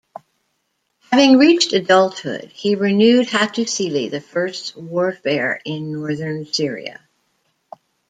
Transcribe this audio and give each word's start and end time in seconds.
Having 1.11 1.37
reached 1.37 1.73
adulthood, 1.73 2.45
he 2.51 2.73
renewed 2.73 3.27
Hattusili 3.27 4.09
the 4.09 4.19
First's 4.19 4.75
warfare 4.75 5.61
in 5.63 5.93
northern 5.93 6.51
Syria. 6.51 7.07